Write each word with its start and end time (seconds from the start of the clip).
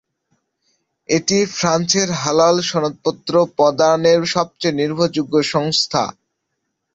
এটি 1.09 1.37
ফ্রান্সের 1.51 2.09
হালাল 2.21 2.55
সনদপত্র 2.69 3.33
প্রদানের 3.57 4.21
সবচেয়ে 4.35 4.77
নির্ভরযোগ্য 4.81 5.35
সংস্থা। 5.53 6.03